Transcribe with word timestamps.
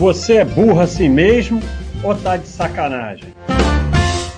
Você 0.00 0.38
é 0.38 0.44
burro 0.44 0.80
assim 0.80 1.08
mesmo 1.08 1.60
ou 2.02 2.16
tá 2.16 2.36
de 2.36 2.48
sacanagem? 2.48 3.32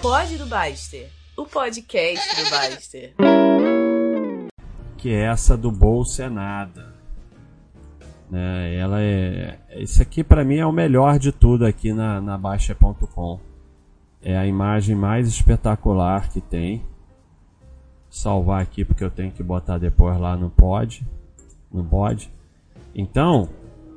Pode 0.02 0.36
do 0.36 0.44
Baster, 0.44 1.10
o 1.34 1.46
podcast 1.46 2.44
do 2.44 2.50
Baster. 2.50 3.14
Que 4.98 5.14
essa 5.14 5.56
do 5.56 5.72
bolso 5.72 6.20
é 6.20 6.28
nada. 6.28 6.94
Né? 8.30 8.76
Ela 8.76 9.00
é. 9.00 9.58
Isso 9.76 10.02
aqui 10.02 10.22
para 10.22 10.44
mim 10.44 10.58
é 10.58 10.66
o 10.66 10.72
melhor 10.72 11.18
de 11.18 11.32
tudo 11.32 11.64
aqui 11.64 11.90
na, 11.90 12.20
na 12.20 12.36
Baixa.com. 12.36 13.40
É 14.22 14.36
a 14.36 14.46
imagem 14.46 14.94
mais 14.94 15.26
espetacular 15.26 16.28
que 16.28 16.42
tem. 16.42 16.84
Salvar 18.10 18.60
aqui 18.60 18.84
porque 18.84 19.02
eu 19.02 19.10
tenho 19.10 19.32
que 19.32 19.42
botar 19.42 19.78
depois 19.78 20.20
lá 20.20 20.36
no 20.36 20.50
pod. 20.50 21.02
No 21.72 21.82
pod. 21.82 22.30
Então, 22.94 23.48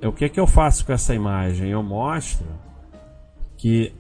o 0.07 0.11
que, 0.11 0.29
que 0.29 0.39
eu 0.39 0.47
faço 0.47 0.85
com 0.85 0.93
essa 0.93 1.13
imagem? 1.13 1.69
Eu 1.69 1.83
mostro 1.83 2.45
que 3.57 3.93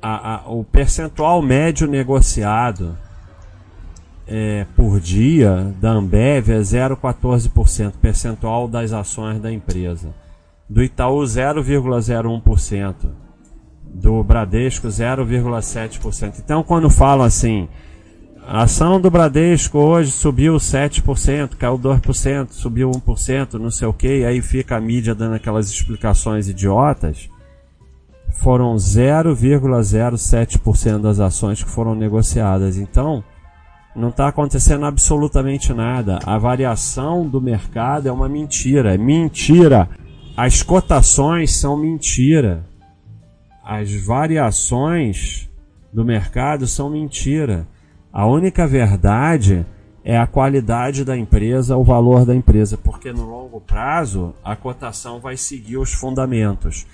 a, 0.00 0.34
a, 0.34 0.50
o 0.50 0.64
percentual 0.64 1.42
médio 1.42 1.86
negociado 1.86 2.96
é, 4.26 4.66
por 4.74 4.98
dia 4.98 5.74
da 5.80 5.90
Ambev 5.90 6.50
é 6.50 6.58
0,14%, 6.58 7.92
percentual 8.00 8.66
das 8.66 8.92
ações 8.92 9.40
da 9.40 9.52
empresa. 9.52 10.14
Do 10.68 10.82
Itaú, 10.82 11.22
0,01%. 11.22 12.94
Do 13.84 14.24
Bradesco, 14.24 14.88
0,7%. 14.88 16.38
Então, 16.38 16.62
quando 16.62 16.88
falam 16.88 17.26
assim, 17.26 17.68
a 18.44 18.62
ação 18.62 19.00
do 19.00 19.08
Bradesco 19.10 19.78
hoje 19.78 20.10
subiu 20.10 20.56
7%, 20.56 21.56
caiu 21.56 21.78
2%, 21.78 22.50
subiu 22.50 22.90
1%, 22.90 23.52
não 23.54 23.70
sei 23.70 23.86
o 23.86 23.92
que, 23.92 24.18
e 24.18 24.24
aí 24.24 24.42
fica 24.42 24.76
a 24.76 24.80
mídia 24.80 25.14
dando 25.14 25.36
aquelas 25.36 25.70
explicações 25.70 26.48
idiotas. 26.48 27.30
Foram 28.42 28.74
0,07% 28.74 31.00
das 31.00 31.20
ações 31.20 31.62
que 31.62 31.70
foram 31.70 31.94
negociadas. 31.94 32.76
Então, 32.76 33.22
não 33.94 34.08
está 34.08 34.26
acontecendo 34.26 34.86
absolutamente 34.86 35.72
nada. 35.72 36.18
A 36.24 36.36
variação 36.38 37.28
do 37.28 37.40
mercado 37.40 38.08
é 38.08 38.12
uma 38.12 38.28
mentira. 38.28 38.94
É 38.94 38.98
mentira. 38.98 39.88
As 40.36 40.60
cotações 40.62 41.54
são 41.54 41.76
mentira. 41.76 42.64
As 43.64 43.94
variações 43.94 45.48
do 45.92 46.04
mercado 46.04 46.66
são 46.66 46.90
mentira. 46.90 47.68
A 48.12 48.26
única 48.26 48.66
verdade 48.66 49.64
é 50.04 50.18
a 50.18 50.26
qualidade 50.26 51.02
da 51.02 51.16
empresa, 51.16 51.78
o 51.78 51.84
valor 51.84 52.26
da 52.26 52.34
empresa, 52.34 52.76
porque 52.76 53.10
no 53.10 53.24
longo 53.24 53.58
prazo 53.58 54.34
a 54.44 54.54
cotação 54.54 55.18
vai 55.18 55.36
seguir 55.38 55.78
os 55.78 55.94
fundamentos. 55.94 56.86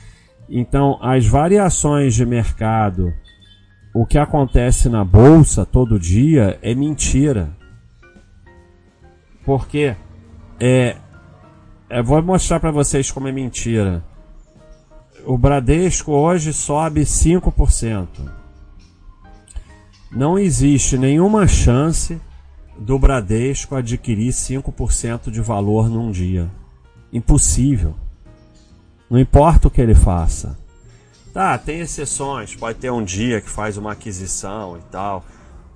Então, 0.49 0.97
as 1.03 1.27
variações 1.27 2.15
de 2.15 2.25
mercado, 2.25 3.13
o 3.93 4.07
que 4.07 4.17
acontece 4.17 4.89
na 4.89 5.05
bolsa 5.05 5.67
todo 5.67 5.99
dia 5.99 6.57
é 6.63 6.73
mentira. 6.73 7.51
Porque 9.45 9.97
é, 10.61 10.97
é 11.91 12.01
vou 12.01 12.23
mostrar 12.23 12.61
para 12.61 12.71
vocês 12.71 13.11
como 13.11 13.27
é 13.27 13.33
mentira. 13.33 14.05
O 15.27 15.37
Bradesco 15.37 16.13
hoje 16.13 16.53
sobe 16.53 17.01
5% 17.01 18.38
não 20.11 20.39
existe 20.39 20.97
nenhuma 20.97 21.47
chance 21.47 22.21
do 22.79 22.99
Bradesco 22.99 23.75
adquirir 23.75 24.33
5% 24.33 25.31
de 25.31 25.41
valor 25.41 25.89
num 25.89 26.11
dia. 26.11 26.49
Impossível. 27.13 27.95
Não 29.11 29.19
importa 29.19 29.69
o 29.69 29.71
que 29.71 29.81
ele 29.81 29.95
faça. 29.95 30.57
Tá, 31.33 31.57
tem 31.59 31.81
exceções, 31.81 32.55
pode 32.55 32.79
ter 32.79 32.91
um 32.91 33.05
dia 33.05 33.41
que 33.41 33.51
faz 33.51 33.77
uma 33.77 33.93
aquisição 33.93 34.77
e 34.79 34.81
tal. 34.91 35.25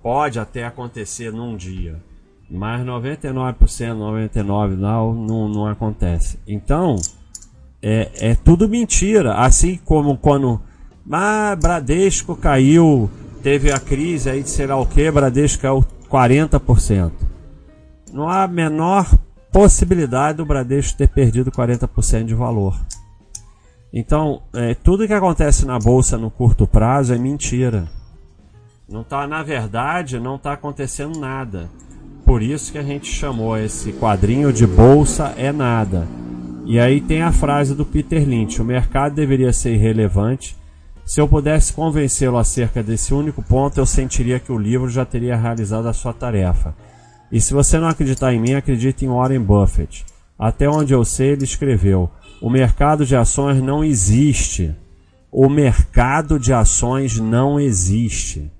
Pode 0.02 0.39
até 0.39 0.64
acontecer 0.64 1.33
num 1.33 1.56
dia. 1.56 2.02
Mas 2.51 2.84
99%, 2.84 3.57
99% 3.57 4.42
não, 4.77 5.14
não, 5.14 5.48
não 5.48 5.67
acontece. 5.67 6.39
Então, 6.46 6.96
é, 7.80 8.11
é 8.17 8.34
tudo 8.34 8.68
mentira. 8.68 9.34
Assim 9.34 9.78
como 9.84 10.17
quando. 10.17 10.61
Ah, 11.11 11.57
Bradesco 11.61 12.36
caiu 12.36 13.11
teve 13.42 13.73
a 13.73 13.79
crise 13.79 14.30
aí 14.30 14.42
de 14.42 14.51
sei 14.51 14.67
lá 14.67 14.77
o 14.77 14.86
que, 14.86 15.11
Bradesco 15.11 15.63
caiu 15.63 15.85
40%. 16.08 17.13
Não 18.13 18.29
há 18.29 18.45
a 18.45 18.48
menor 18.48 19.07
possibilidade 19.51 20.39
do 20.39 20.47
Bradesco 20.47 20.97
ter 20.97 21.08
perdido 21.08 21.51
40% 21.51 22.25
de 22.25 22.35
valor. 22.35 22.79
Então, 23.92 24.42
é, 24.55 24.75
tudo 24.75 25.07
que 25.07 25.13
acontece 25.13 25.67
na 25.67 25.79
bolsa 25.79 26.17
no 26.17 26.31
curto 26.31 26.67
prazo 26.67 27.13
é 27.13 27.19
mentira. 27.19 27.89
Não 28.89 29.05
tá, 29.05 29.27
na 29.27 29.42
verdade, 29.42 30.19
não 30.19 30.36
está 30.36 30.52
acontecendo 30.52 31.19
nada. 31.19 31.69
Por 32.25 32.42
isso 32.42 32.73
que 32.73 32.79
a 32.79 32.83
gente 32.83 33.11
chamou 33.11 33.57
esse 33.57 33.92
quadrinho 33.92 34.52
de 34.52 34.67
bolsa 34.67 35.35
é 35.36 35.52
nada. 35.52 36.07
E 36.64 36.79
aí 36.79 37.01
tem 37.01 37.23
a 37.23 37.33
frase 37.33 37.75
do 37.75 37.85
Peter 37.85 38.27
Lynch: 38.27 38.63
o 38.63 38.64
mercado 38.64 39.14
deveria 39.14 39.52
ser 39.52 39.75
irrelevante 39.75 40.57
se 41.05 41.20
eu 41.20 41.27
pudesse 41.27 41.73
convencê-lo 41.73 42.39
acerca 42.39 42.83
desse 42.83 43.13
único 43.13 43.42
ponto, 43.42 43.79
eu 43.79 43.86
sentiria 43.86 44.39
que 44.39 44.52
o 44.52 44.58
livro 44.58 44.89
já 44.89 45.05
teria 45.05 45.36
realizado 45.36 45.86
a 45.89 45.92
sua 45.92 46.13
tarefa. 46.13 46.74
E 47.30 47.40
se 47.40 47.52
você 47.52 47.79
não 47.79 47.89
acreditar 47.89 48.33
em 48.33 48.40
mim, 48.40 48.55
acredite 48.55 49.05
em 49.05 49.08
Warren 49.08 49.40
Buffett. 49.40 50.05
Até 50.39 50.68
onde 50.68 50.92
eu 50.92 51.05
sei, 51.05 51.30
ele 51.30 51.45
escreveu: 51.45 52.11
O 52.40 52.48
mercado 52.48 53.05
de 53.05 53.17
ações 53.17 53.61
não 53.61 53.83
existe. 53.83 54.74
O 55.30 55.48
mercado 55.48 56.39
de 56.39 56.52
ações 56.52 57.19
não 57.19 57.58
existe. 57.58 58.51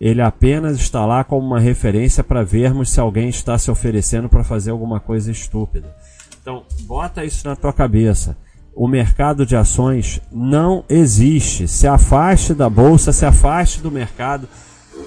Ele 0.00 0.22
apenas 0.22 0.76
está 0.76 1.04
lá 1.04 1.22
como 1.22 1.46
uma 1.46 1.60
referência 1.60 2.24
para 2.24 2.42
vermos 2.42 2.90
se 2.90 3.00
alguém 3.00 3.28
está 3.28 3.58
se 3.58 3.70
oferecendo 3.70 4.28
para 4.28 4.44
fazer 4.44 4.70
alguma 4.70 4.98
coisa 4.98 5.30
estúpida. 5.30 5.94
Então, 6.40 6.64
bota 6.82 7.24
isso 7.24 7.46
na 7.46 7.54
tua 7.54 7.72
cabeça 7.72 8.36
o 8.74 8.88
mercado 8.88 9.44
de 9.44 9.54
ações 9.54 10.20
não 10.30 10.84
existe. 10.88 11.68
Se 11.68 11.86
afaste 11.86 12.54
da 12.54 12.68
bolsa, 12.68 13.12
se 13.12 13.24
afaste 13.24 13.80
do 13.80 13.90
mercado. 13.90 14.48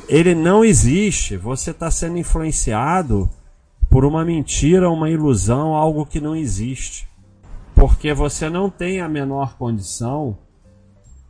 Ele 0.08 0.36
não 0.36 0.64
existe. 0.64 1.36
Você 1.38 1.72
está 1.72 1.90
sendo 1.90 2.18
influenciado 2.18 3.30
por 3.90 4.06
uma 4.06 4.24
mentira, 4.24 4.90
uma 4.90 5.10
ilusão, 5.10 5.74
algo 5.74 6.06
que 6.06 6.20
não 6.20 6.36
existe. 6.36 7.08
Porque 7.74 8.14
você 8.14 8.50
não 8.50 8.70
tem 8.70 9.02
a 9.02 9.10
menor 9.10 9.58
condição 9.58 10.38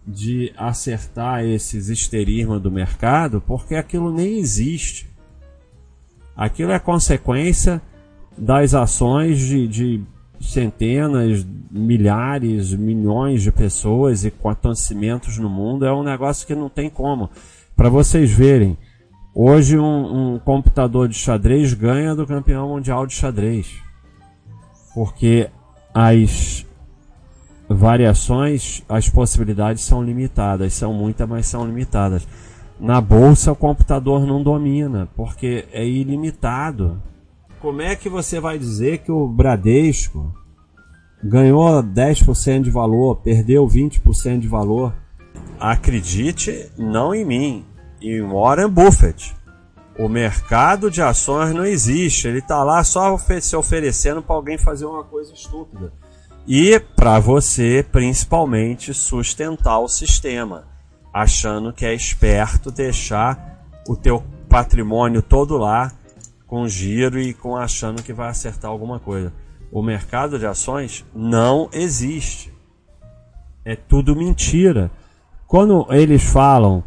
de 0.06 0.54
acertar 0.56 1.44
esses 1.44 1.90
histerismos 1.90 2.62
do 2.62 2.70
mercado, 2.70 3.42
porque 3.42 3.76
aquilo 3.76 4.12
nem 4.12 4.38
existe. 4.38 5.10
Aquilo 6.36 6.72
é 6.72 6.80
consequência 6.80 7.82
das 8.38 8.74
ações 8.74 9.40
de, 9.40 9.68
de 9.68 10.04
centenas, 10.40 11.46
milhares, 11.72 12.74
milhões 12.74 13.42
de 13.42 13.52
pessoas 13.52 14.24
e 14.24 14.32
com 14.32 14.50
acontecimentos 14.50 15.38
no 15.38 15.50
mundo 15.50 15.86
é 15.86 15.94
um 15.94 16.04
negócio 16.04 16.48
que 16.48 16.56
não 16.56 16.70
tem 16.70 16.90
como. 16.90 17.30
Para 17.76 17.90
vocês 17.90 18.32
verem, 18.32 18.78
hoje 19.34 19.78
um, 19.78 20.36
um, 20.36 20.40
computador 20.40 21.08
de 21.08 21.16
xadrez 21.16 21.74
ganha 21.74 22.16
do 22.16 22.26
campeão 22.26 22.70
mundial 22.70 23.06
de 23.06 23.14
xadrez, 23.14 23.76
porque 24.94 25.50
as 25.94 26.66
variações, 27.68 28.84
as 28.88 29.10
possibilidades 29.10 29.84
são 29.84 30.04
limitadas, 30.04 30.74
são 30.74 30.94
muitas, 30.94 31.28
mas 31.28 31.48
são 31.48 31.66
limitadas. 31.66 32.28
Na 32.80 33.00
bolsa 33.00 33.52
o 33.52 33.56
computador 33.56 34.26
não 34.26 34.44
domina, 34.44 35.08
porque 35.16 35.66
é 35.72 35.86
ilimitado. 35.86 37.02
Como 37.66 37.82
é 37.82 37.96
que 37.96 38.08
você 38.08 38.40
vai 38.40 38.60
dizer 38.60 39.00
que 39.00 39.12
o 39.12 39.28
Bradesco 39.28 40.32
ganhou 41.24 41.82
10% 41.82 42.62
de 42.62 42.70
valor, 42.70 43.16
perdeu 43.16 43.68
20% 43.68 44.38
de 44.38 44.48
valor? 44.48 44.94
Acredite 45.60 46.72
não 46.78 47.12
em 47.12 47.26
mim, 47.26 47.66
em 48.00 48.22
Warren 48.22 48.70
Buffett. 48.70 49.36
O 49.98 50.08
mercado 50.08 50.92
de 50.92 51.02
ações 51.02 51.56
não 51.56 51.66
existe, 51.66 52.28
ele 52.28 52.38
está 52.38 52.64
lá 52.64 52.84
só 52.84 53.18
se 53.42 53.56
oferecendo 53.56 54.22
para 54.22 54.36
alguém 54.36 54.60
fazer 54.60 54.86
uma 54.86 55.04
coisa 55.04 55.34
estúpida. 55.34 55.92
E 56.48 56.80
para 56.96 57.18
você, 57.18 57.84
principalmente, 57.92 58.94
sustentar 58.94 59.80
o 59.80 59.88
sistema, 59.88 60.68
achando 61.12 61.74
que 61.74 61.84
é 61.84 61.96
esperto 61.96 62.70
deixar 62.70 63.66
o 63.90 63.96
teu 63.96 64.24
patrimônio 64.48 65.24
todo 65.24 65.58
lá 65.58 65.92
com 66.56 66.70
giro 66.70 67.20
e 67.20 67.34
com 67.34 67.58
achando 67.58 68.02
que 68.02 68.14
vai 68.14 68.30
acertar 68.30 68.72
alguma 68.72 68.98
coisa. 68.98 69.34
O 69.70 69.82
mercado 69.82 70.40
de 70.40 70.46
ações 70.46 71.06
não 71.14 71.70
existe. 71.74 72.54
É 73.66 73.76
tudo 73.76 74.16
mentira. 74.16 74.90
Quando 75.46 75.86
eles 75.90 76.24
falam, 76.24 76.82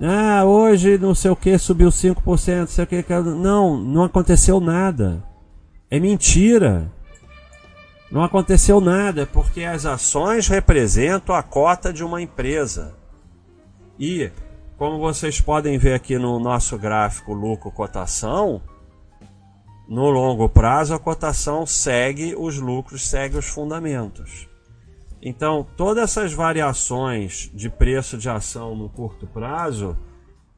ah, 0.00 0.44
hoje 0.44 0.98
não 0.98 1.16
sei 1.16 1.32
o 1.32 1.36
que 1.36 1.58
subiu 1.58 1.88
5%, 1.88 2.58
não 2.60 2.66
sei 2.68 2.84
o 2.84 2.86
que, 2.86 3.04
não, 3.34 3.76
não 3.76 4.04
aconteceu 4.04 4.60
nada. 4.60 5.20
É 5.90 5.98
mentira. 5.98 6.88
Não 8.12 8.22
aconteceu 8.22 8.80
nada 8.80 9.26
porque 9.26 9.64
as 9.64 9.84
ações 9.84 10.46
representam 10.46 11.34
a 11.34 11.42
cota 11.42 11.92
de 11.92 12.04
uma 12.04 12.22
empresa. 12.22 12.94
E, 13.98 14.30
como 14.76 15.00
vocês 15.00 15.40
podem 15.40 15.76
ver 15.76 15.94
aqui 15.94 16.16
no 16.16 16.38
nosso 16.38 16.78
gráfico 16.78 17.34
lucro 17.34 17.72
cotação, 17.72 18.62
no 19.88 20.10
longo 20.10 20.48
prazo 20.48 20.94
a 20.94 20.98
cotação 20.98 21.64
segue 21.64 22.34
os 22.36 22.58
lucros, 22.58 23.08
segue 23.08 23.38
os 23.38 23.46
fundamentos. 23.46 24.46
Então, 25.20 25.66
todas 25.76 26.04
essas 26.04 26.32
variações 26.32 27.50
de 27.54 27.70
preço 27.70 28.18
de 28.18 28.28
ação 28.28 28.76
no 28.76 28.88
curto 28.88 29.26
prazo 29.26 29.96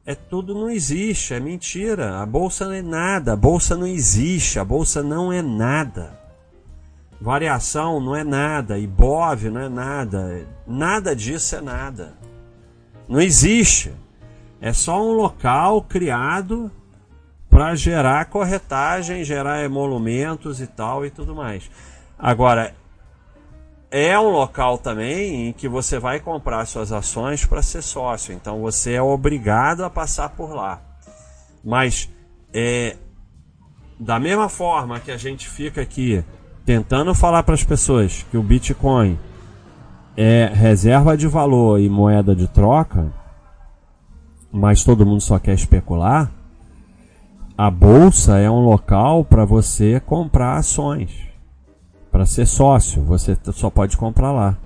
é 0.05 0.13
tudo 0.13 0.53
não 0.53 0.69
existe, 0.69 1.33
é 1.33 1.39
mentira. 1.39 2.19
A 2.19 2.25
bolsa 2.25 2.65
não 2.65 2.73
é 2.73 2.81
nada, 2.81 3.33
a 3.33 3.35
bolsa 3.35 3.75
não 3.77 3.87
existe, 3.87 4.59
a 4.59 4.65
bolsa 4.65 5.01
não 5.01 5.31
é 5.31 5.41
nada. 5.41 6.19
Variação 7.19 7.99
não 7.99 8.15
é 8.15 8.23
nada, 8.23 8.77
Ibov 8.77 9.45
não 9.49 9.61
é 9.61 9.69
nada, 9.69 10.47
nada 10.65 11.15
disso 11.15 11.55
é 11.55 11.61
nada. 11.61 12.13
Não 13.07 13.21
existe. 13.21 13.93
É 14.59 14.73
só 14.73 15.01
um 15.01 15.13
local 15.13 15.81
criado 15.83 16.71
para 17.61 17.75
gerar 17.75 18.25
corretagem, 18.25 19.23
gerar 19.23 19.63
emolumentos 19.63 20.59
e 20.59 20.65
tal 20.65 21.05
e 21.05 21.11
tudo 21.11 21.35
mais. 21.35 21.69
Agora, 22.17 22.73
é 23.91 24.19
um 24.19 24.29
local 24.29 24.79
também 24.79 25.49
em 25.49 25.53
que 25.53 25.67
você 25.67 25.99
vai 25.99 26.19
comprar 26.19 26.65
suas 26.65 26.91
ações 26.91 27.45
para 27.45 27.61
ser 27.61 27.83
sócio. 27.83 28.33
Então 28.33 28.61
você 28.61 28.93
é 28.93 29.01
obrigado 29.01 29.83
a 29.83 29.91
passar 29.91 30.29
por 30.29 30.55
lá. 30.55 30.81
Mas 31.63 32.09
é, 32.51 32.97
da 33.99 34.19
mesma 34.19 34.49
forma 34.49 34.99
que 34.99 35.11
a 35.11 35.17
gente 35.17 35.47
fica 35.47 35.81
aqui 35.81 36.23
tentando 36.65 37.13
falar 37.13 37.43
para 37.43 37.53
as 37.53 37.63
pessoas 37.63 38.25
que 38.31 38.37
o 38.37 38.41
Bitcoin 38.41 39.19
é 40.17 40.51
reserva 40.51 41.15
de 41.15 41.27
valor 41.27 41.79
e 41.79 41.87
moeda 41.87 42.35
de 42.35 42.47
troca, 42.47 43.13
mas 44.51 44.83
todo 44.83 45.05
mundo 45.05 45.21
só 45.21 45.37
quer 45.37 45.53
especular, 45.53 46.40
a 47.57 47.69
bolsa 47.69 48.37
é 48.37 48.49
um 48.49 48.63
local 48.63 49.23
para 49.25 49.45
você 49.45 49.99
comprar 49.99 50.57
ações. 50.57 51.11
Para 52.11 52.25
ser 52.25 52.45
sócio, 52.45 53.01
você 53.03 53.37
só 53.53 53.69
pode 53.69 53.95
comprar 53.97 54.31
lá. 54.31 54.57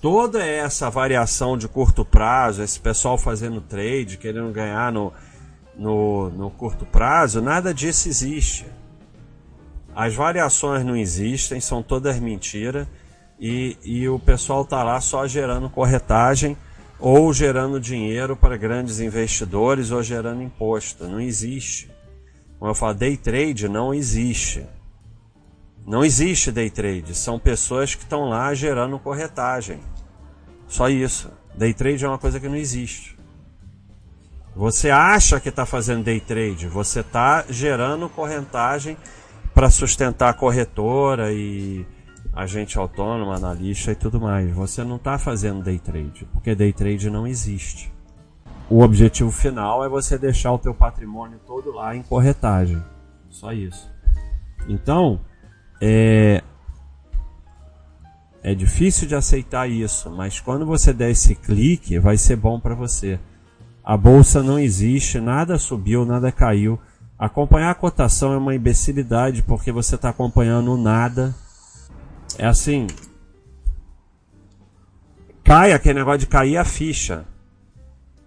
Toda 0.00 0.44
essa 0.44 0.90
variação 0.90 1.56
de 1.56 1.66
curto 1.66 2.04
prazo, 2.04 2.62
esse 2.62 2.78
pessoal 2.78 3.16
fazendo 3.16 3.60
trade, 3.60 4.18
querendo 4.18 4.52
ganhar 4.52 4.92
no, 4.92 5.12
no, 5.76 6.30
no 6.30 6.50
curto 6.50 6.84
prazo, 6.84 7.40
nada 7.40 7.72
disso 7.72 8.08
existe. 8.08 8.66
As 9.94 10.14
variações 10.14 10.84
não 10.84 10.96
existem, 10.96 11.60
são 11.60 11.82
todas 11.82 12.18
mentiras 12.18 12.86
e, 13.38 13.76
e 13.84 14.08
o 14.08 14.18
pessoal 14.18 14.62
está 14.62 14.82
lá 14.82 15.00
só 15.00 15.26
gerando 15.26 15.70
corretagem 15.70 16.56
ou 16.98 17.32
gerando 17.32 17.80
dinheiro 17.80 18.36
para 18.36 18.56
grandes 18.56 19.00
investidores 19.00 19.90
ou 19.90 20.02
gerando 20.02 20.42
imposto. 20.42 21.06
Não 21.06 21.20
existe. 21.20 21.93
Como 22.58 22.70
eu 22.70 22.74
falo, 22.74 22.94
day 22.94 23.16
trade 23.16 23.68
não 23.68 23.92
existe. 23.92 24.66
Não 25.86 26.04
existe 26.04 26.50
day 26.50 26.70
trade, 26.70 27.14
são 27.14 27.38
pessoas 27.38 27.94
que 27.94 28.02
estão 28.02 28.28
lá 28.28 28.54
gerando 28.54 28.98
corretagem. 28.98 29.80
Só 30.66 30.88
isso. 30.88 31.30
Day 31.54 31.74
trade 31.74 32.04
é 32.04 32.08
uma 32.08 32.18
coisa 32.18 32.40
que 32.40 32.48
não 32.48 32.56
existe. 32.56 33.18
Você 34.56 34.88
acha 34.88 35.40
que 35.40 35.48
está 35.48 35.66
fazendo 35.66 36.04
day 36.04 36.20
trade, 36.20 36.68
você 36.68 37.00
está 37.00 37.44
gerando 37.48 38.08
corretagem 38.08 38.96
para 39.52 39.70
sustentar 39.70 40.30
a 40.30 40.34
corretora 40.34 41.32
e 41.32 41.86
agente 42.32 42.76
autônomo, 42.76 43.30
analista 43.30 43.92
e 43.92 43.94
tudo 43.94 44.20
mais. 44.20 44.50
Você 44.52 44.82
não 44.82 44.96
está 44.96 45.18
fazendo 45.18 45.62
day 45.62 45.78
trade, 45.78 46.26
porque 46.32 46.54
day 46.54 46.72
trade 46.72 47.08
não 47.08 47.26
existe. 47.26 47.93
O 48.68 48.82
objetivo 48.82 49.30
final 49.30 49.84
é 49.84 49.88
você 49.88 50.16
deixar 50.16 50.52
o 50.52 50.58
teu 50.58 50.74
patrimônio 50.74 51.38
todo 51.46 51.72
lá 51.72 51.94
em 51.94 52.02
corretagem. 52.02 52.82
Só 53.28 53.52
isso. 53.52 53.90
Então, 54.68 55.20
é, 55.80 56.42
é 58.42 58.54
difícil 58.54 59.06
de 59.06 59.14
aceitar 59.14 59.68
isso, 59.68 60.10
mas 60.10 60.40
quando 60.40 60.64
você 60.64 60.92
der 60.92 61.10
esse 61.10 61.34
clique, 61.34 61.98
vai 61.98 62.16
ser 62.16 62.36
bom 62.36 62.58
para 62.58 62.74
você. 62.74 63.18
A 63.82 63.96
bolsa 63.96 64.42
não 64.42 64.58
existe, 64.58 65.20
nada 65.20 65.58
subiu, 65.58 66.06
nada 66.06 66.32
caiu. 66.32 66.78
Acompanhar 67.18 67.70
a 67.70 67.74
cotação 67.74 68.32
é 68.32 68.38
uma 68.38 68.54
imbecilidade 68.54 69.42
porque 69.42 69.70
você 69.70 69.94
está 69.94 70.08
acompanhando 70.08 70.76
nada. 70.76 71.34
É 72.38 72.46
assim. 72.46 72.86
Cai 75.44 75.72
aquele 75.72 75.98
negócio 75.98 76.20
de 76.20 76.26
cair 76.26 76.56
a 76.56 76.64
ficha. 76.64 77.26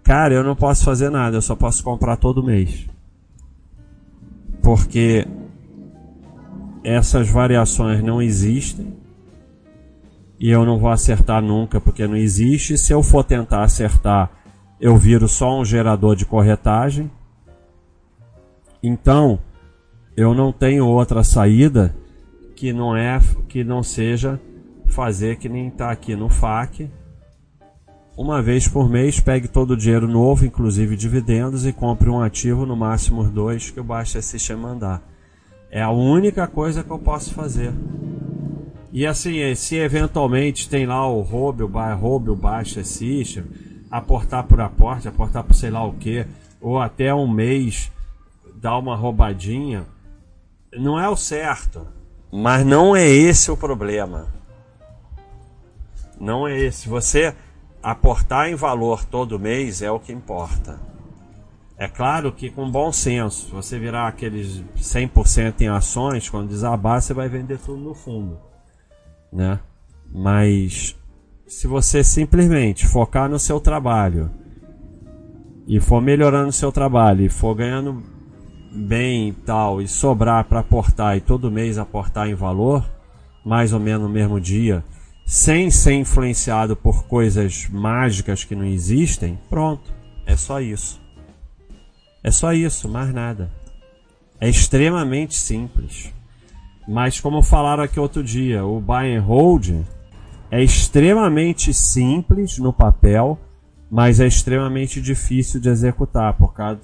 Cara, 0.08 0.32
eu 0.32 0.42
não 0.42 0.56
posso 0.56 0.86
fazer 0.86 1.10
nada, 1.10 1.36
eu 1.36 1.42
só 1.42 1.54
posso 1.54 1.84
comprar 1.84 2.16
todo 2.16 2.42
mês. 2.42 2.88
Porque 4.62 5.28
essas 6.82 7.28
variações 7.28 8.02
não 8.02 8.22
existem 8.22 8.96
e 10.40 10.48
eu 10.48 10.64
não 10.64 10.78
vou 10.78 10.88
acertar 10.88 11.42
nunca 11.42 11.78
porque 11.78 12.06
não 12.06 12.16
existe. 12.16 12.78
Se 12.78 12.90
eu 12.90 13.02
for 13.02 13.22
tentar 13.22 13.62
acertar, 13.62 14.30
eu 14.80 14.96
viro 14.96 15.28
só 15.28 15.60
um 15.60 15.62
gerador 15.62 16.16
de 16.16 16.24
corretagem. 16.24 17.10
Então, 18.82 19.38
eu 20.16 20.32
não 20.32 20.52
tenho 20.52 20.86
outra 20.86 21.22
saída 21.22 21.94
que 22.56 22.72
não 22.72 22.96
é 22.96 23.20
que 23.46 23.62
não 23.62 23.82
seja 23.82 24.40
fazer 24.86 25.36
que 25.36 25.50
nem 25.50 25.68
está 25.68 25.90
aqui 25.90 26.16
no 26.16 26.30
FAQ. 26.30 26.88
Uma 28.18 28.42
vez 28.42 28.66
por 28.66 28.90
mês, 28.90 29.20
pegue 29.20 29.46
todo 29.46 29.70
o 29.70 29.76
dinheiro 29.76 30.08
novo, 30.08 30.44
inclusive 30.44 30.96
dividendos, 30.96 31.64
e 31.64 31.72
compre 31.72 32.10
um 32.10 32.20
ativo, 32.20 32.66
no 32.66 32.74
máximo 32.74 33.22
dois, 33.22 33.70
que 33.70 33.78
o 33.78 33.84
Baixa 33.84 34.20
System 34.20 34.56
mandar. 34.56 35.00
É 35.70 35.80
a 35.80 35.92
única 35.92 36.48
coisa 36.48 36.82
que 36.82 36.90
eu 36.90 36.98
posso 36.98 37.32
fazer. 37.32 37.72
E 38.92 39.06
assim, 39.06 39.54
se 39.54 39.76
eventualmente 39.76 40.68
tem 40.68 40.84
lá 40.84 41.08
o 41.08 41.20
roube, 41.20 41.62
o, 41.62 41.68
ba 41.68 41.94
roube, 41.94 42.30
o 42.30 42.34
baixa 42.34 42.82
system, 42.82 43.44
aportar 43.88 44.42
por 44.42 44.60
aporte, 44.60 45.06
aportar 45.06 45.44
por 45.44 45.54
sei 45.54 45.70
lá 45.70 45.86
o 45.86 45.92
que, 45.92 46.26
ou 46.60 46.80
até 46.80 47.14
um 47.14 47.30
mês 47.30 47.88
dar 48.56 48.78
uma 48.78 48.96
roubadinha, 48.96 49.86
não 50.72 50.98
é 50.98 51.08
o 51.08 51.16
certo. 51.16 51.86
Mas 52.32 52.66
não 52.66 52.96
é 52.96 53.06
esse 53.06 53.48
o 53.48 53.56
problema. 53.56 54.26
Não 56.20 56.48
é 56.48 56.58
esse. 56.58 56.88
Você 56.88 57.32
aportar 57.82 58.48
em 58.48 58.54
valor 58.54 59.04
todo 59.04 59.38
mês 59.38 59.82
é 59.82 59.90
o 59.90 60.00
que 60.00 60.12
importa. 60.12 60.78
É 61.76 61.86
claro 61.86 62.32
que 62.32 62.50
com 62.50 62.68
bom 62.68 62.90
senso, 62.90 63.54
você 63.54 63.78
virar 63.78 64.08
aqueles 64.08 64.64
100% 64.76 65.60
em 65.60 65.68
ações, 65.68 66.28
quando 66.28 66.48
desabar, 66.48 67.00
você 67.00 67.14
vai 67.14 67.28
vender 67.28 67.58
tudo 67.58 67.80
no 67.80 67.94
fundo, 67.94 68.36
né? 69.32 69.60
Mas 70.12 70.96
se 71.46 71.66
você 71.68 72.02
simplesmente 72.02 72.86
focar 72.86 73.28
no 73.28 73.38
seu 73.38 73.60
trabalho 73.60 74.30
e 75.68 75.78
for 75.78 76.00
melhorando 76.00 76.48
o 76.48 76.52
seu 76.52 76.72
trabalho 76.72 77.24
e 77.24 77.28
for 77.28 77.54
ganhando 77.54 78.02
bem 78.72 79.28
e 79.28 79.32
tal 79.32 79.80
e 79.80 79.86
sobrar 79.86 80.44
para 80.44 80.60
aportar 80.60 81.16
e 81.16 81.20
todo 81.20 81.50
mês 81.50 81.78
aportar 81.78 82.28
em 82.28 82.34
valor, 82.34 82.84
mais 83.44 83.72
ou 83.72 83.78
menos 83.78 84.02
no 84.02 84.08
mesmo 84.08 84.40
dia, 84.40 84.84
sem 85.28 85.70
ser 85.70 85.92
influenciado 85.92 86.74
por 86.74 87.04
coisas 87.04 87.68
mágicas 87.68 88.44
que 88.44 88.56
não 88.56 88.64
existem, 88.64 89.38
pronto, 89.50 89.92
é 90.24 90.34
só 90.34 90.58
isso. 90.58 90.98
É 92.24 92.30
só 92.30 92.54
isso, 92.54 92.88
mais 92.88 93.12
nada. 93.12 93.52
É 94.40 94.48
extremamente 94.48 95.34
simples. 95.34 96.14
Mas 96.88 97.20
como 97.20 97.42
falaram 97.42 97.82
aqui 97.82 98.00
outro 98.00 98.24
dia, 98.24 98.64
o 98.64 98.80
buy 98.80 99.14
and 99.14 99.20
hold 99.20 99.84
é 100.50 100.64
extremamente 100.64 101.74
simples 101.74 102.56
no 102.56 102.72
papel, 102.72 103.38
mas 103.90 104.20
é 104.20 104.26
extremamente 104.26 104.98
difícil 104.98 105.60
de 105.60 105.68
executar 105.68 106.38
por 106.38 106.54
causa 106.54 106.80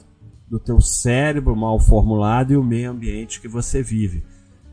do 0.51 0.59
teu 0.59 0.83
cérebro 0.83 1.57
mal 1.57 1.81
formulado 1.81 2.53
e 2.53 2.59
o 2.59 2.63
meio 2.63 2.91
ambiente 2.91 3.41
que 3.41 3.49
você 3.49 3.83
vive. 3.83 4.23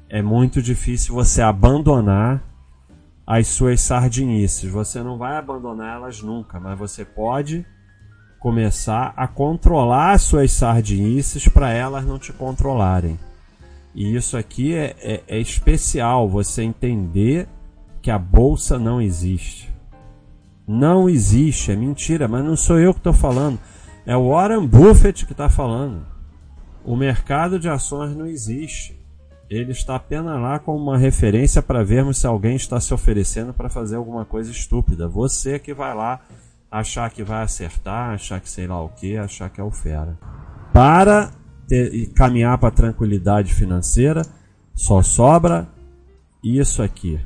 É 0.10 0.22
muito 0.22 0.62
difícil 0.62 1.16
você 1.16 1.42
abandonar 1.42 2.51
as 3.26 3.48
suas 3.48 3.82
sardinices. 3.82 4.70
Você 4.70 5.02
não 5.02 5.18
vai 5.18 5.38
abandoná-las 5.38 6.22
nunca, 6.22 6.60
mas 6.60 6.78
você 6.78 7.06
pode 7.06 7.66
começar 8.40 9.14
a 9.16 9.28
controlar 9.28 10.14
as 10.14 10.24
suas 10.24 10.52
sardinices 10.52 11.48
para 11.48 11.72
elas 11.72 12.06
não 12.06 12.18
te 12.18 12.34
controlarem. 12.34 13.20
E 13.94 14.16
isso 14.16 14.38
aqui 14.38 14.74
é, 14.74 14.96
é, 15.00 15.24
é, 15.28 15.40
especial, 15.40 16.28
você 16.28 16.64
entender 16.64 17.48
que 18.02 18.10
a 18.10 18.18
bolsa 18.18 18.80
não 18.80 19.02
existe. 19.02 19.72
Não 20.68 21.10
existe, 21.10 21.72
é 21.72 21.76
mentira, 21.76 22.28
mas 22.28 22.44
não 22.44 22.56
sou 22.56 22.80
eu 22.80 22.94
que 22.94 23.00
estou 23.00 23.14
falando. 23.14 23.60
É 24.06 24.16
o 24.16 24.30
Warren 24.30 24.66
Buffett 24.66 25.26
que 25.26 25.34
está 25.34 25.50
falando. 25.50 26.06
O 26.84 26.96
mercado 26.96 27.60
de 27.60 27.70
ações 27.70 28.16
não 28.16 28.26
existe. 28.26 29.00
Ele 29.52 29.74
está 29.74 29.98
apenas 29.98 30.42
lá 30.42 30.60
como 30.60 30.82
uma 30.82 30.98
referência 30.98 31.62
para 31.62 31.84
vermos 31.84 32.18
se 32.18 32.26
alguém 32.26 32.56
está 32.56 32.80
se 32.80 32.94
oferecendo 32.94 33.54
para 33.54 33.68
fazer 33.68 33.98
alguma 33.98 34.24
coisa 34.24 34.50
estúpida. 34.50 35.10
Você 35.10 35.60
que 35.60 35.74
vai 35.74 35.94
lá 35.94 36.22
achar 36.72 37.12
que 37.12 37.22
vai 37.22 37.44
acertar, 37.44 38.14
achar 38.14 38.40
que 38.40 38.50
sei 38.50 38.66
lá 38.66 38.82
o 38.82 38.88
que, 38.88 39.18
achar 39.18 39.50
que 39.50 39.60
é 39.60 39.64
o 39.64 39.70
fera. 39.70 40.18
Para 40.72 41.32
ter, 41.68 42.14
caminhar 42.14 42.58
para 42.60 42.70
a 42.70 42.72
tranquilidade 42.72 43.54
financeira, 43.54 44.22
só 44.74 45.02
sobra 45.02 45.68
isso 46.42 46.82
aqui. 46.82 47.20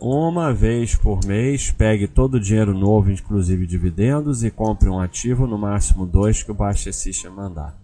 Uma 0.00 0.52
vez 0.52 0.96
por 0.96 1.24
mês, 1.24 1.70
pegue 1.70 2.08
todo 2.08 2.34
o 2.34 2.40
dinheiro 2.40 2.74
novo, 2.76 3.08
inclusive 3.08 3.68
dividendos, 3.68 4.42
e 4.42 4.50
compre 4.50 4.88
um 4.88 4.98
ativo, 4.98 5.46
no 5.46 5.56
máximo 5.56 6.04
dois, 6.04 6.42
que 6.42 6.50
o 6.50 6.54
Baixa 6.54 6.92
System 6.92 7.30
mandar. 7.30 7.83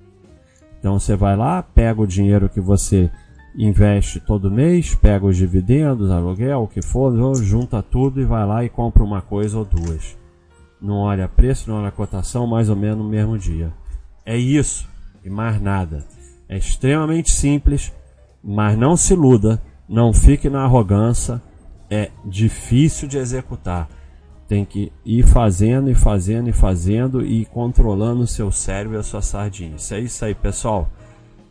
Então 0.80 0.98
você 0.98 1.14
vai 1.14 1.36
lá, 1.36 1.62
pega 1.62 2.00
o 2.00 2.06
dinheiro 2.06 2.48
que 2.48 2.60
você 2.60 3.08
investe 3.54 4.18
todo 4.18 4.50
mês, 4.50 4.94
pega 4.94 5.26
os 5.26 5.36
dividendos, 5.36 6.10
aluguel, 6.10 6.62
o 6.62 6.68
que 6.68 6.82
for, 6.82 7.14
junta 7.36 7.82
tudo 7.82 8.20
e 8.20 8.24
vai 8.24 8.46
lá 8.46 8.64
e 8.64 8.68
compra 8.68 9.04
uma 9.04 9.20
coisa 9.20 9.58
ou 9.58 9.64
duas. 9.64 10.18
Não 10.80 10.96
olha 10.96 11.28
preço, 11.28 11.68
não 11.68 11.82
olha 11.82 11.90
cotação, 11.90 12.46
mais 12.46 12.70
ou 12.70 12.76
menos 12.76 12.98
no 12.98 13.08
mesmo 13.08 13.36
dia. 13.36 13.70
É 14.24 14.36
isso 14.36 14.88
e 15.22 15.28
mais 15.28 15.60
nada. 15.60 16.06
É 16.48 16.56
extremamente 16.56 17.30
simples, 17.30 17.92
mas 18.42 18.78
não 18.78 18.96
se 18.96 19.12
iluda, 19.12 19.60
não 19.88 20.12
fique 20.12 20.48
na 20.48 20.64
arrogância. 20.64 21.42
É 21.90 22.10
difícil 22.24 23.06
de 23.08 23.18
executar. 23.18 23.88
Tem 24.50 24.64
que 24.64 24.90
ir 25.04 25.22
fazendo 25.22 25.88
e 25.88 25.94
fazendo 25.94 26.48
e 26.48 26.52
fazendo 26.52 27.24
e 27.24 27.44
controlando 27.44 28.22
o 28.22 28.26
seu 28.26 28.50
cérebro 28.50 28.96
e 28.96 28.98
a 28.98 29.02
sua 29.04 29.22
sardinha. 29.22 29.76
Isso 29.76 29.94
é 29.94 30.00
isso 30.00 30.24
aí, 30.24 30.34
pessoal. 30.34 30.90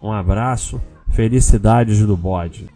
Um 0.02 0.12
abraço. 0.12 0.82
Felicidades 1.08 2.06
do 2.06 2.18
bode. 2.18 2.68